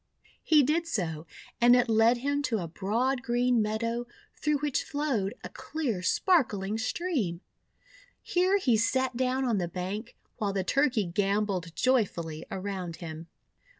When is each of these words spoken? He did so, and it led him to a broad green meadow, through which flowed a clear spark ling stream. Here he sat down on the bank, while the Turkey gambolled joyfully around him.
He 0.41 0.63
did 0.63 0.87
so, 0.87 1.27
and 1.61 1.75
it 1.75 1.87
led 1.87 2.17
him 2.17 2.41
to 2.49 2.57
a 2.57 2.67
broad 2.67 3.21
green 3.21 3.61
meadow, 3.61 4.07
through 4.35 4.57
which 4.57 4.83
flowed 4.83 5.35
a 5.43 5.49
clear 5.49 6.01
spark 6.01 6.53
ling 6.53 6.79
stream. 6.79 7.41
Here 8.23 8.57
he 8.57 8.77
sat 8.77 9.15
down 9.15 9.45
on 9.45 9.59
the 9.59 9.67
bank, 9.67 10.15
while 10.37 10.53
the 10.53 10.63
Turkey 10.63 11.05
gambolled 11.05 11.75
joyfully 11.75 12.47
around 12.49 12.95
him. 12.95 13.27